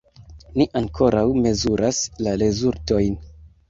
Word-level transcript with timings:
Ni 0.55 0.67
ankoraŭ 0.81 1.23
mezuras 1.45 2.03
la 2.25 2.37
rezultojn. 2.47 3.27